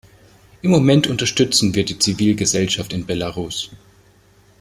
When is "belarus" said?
3.05-3.69